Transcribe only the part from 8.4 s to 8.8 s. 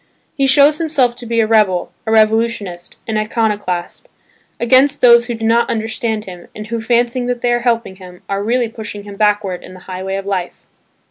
really